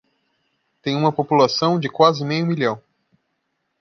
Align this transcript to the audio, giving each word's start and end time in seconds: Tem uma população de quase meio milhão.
Tem 0.81 0.95
uma 0.95 1.11
população 1.11 1.79
de 1.79 1.87
quase 1.87 2.25
meio 2.25 2.47
milhão. 2.47 2.81